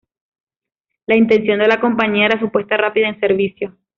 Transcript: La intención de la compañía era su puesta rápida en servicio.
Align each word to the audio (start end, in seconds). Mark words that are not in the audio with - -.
La 1.05 1.15
intención 1.15 1.59
de 1.59 1.67
la 1.67 1.79
compañía 1.79 2.25
era 2.25 2.39
su 2.39 2.49
puesta 2.49 2.75
rápida 2.75 3.07
en 3.07 3.19
servicio. 3.19 3.77